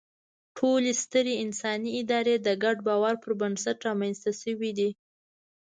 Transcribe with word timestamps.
ټولې 0.57 0.91
سترې 1.03 1.33
انساني 1.43 1.91
ادارې 2.01 2.35
د 2.39 2.47
ګډ 2.63 2.77
باور 2.87 3.15
پر 3.23 3.31
بنسټ 3.41 3.77
رامنځ 3.87 4.15
ته 4.23 4.31
شوې 4.41 4.71
دي. 4.77 4.89